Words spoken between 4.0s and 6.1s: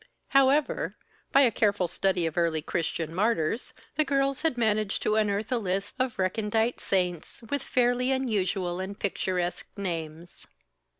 girls had managed to unearth a list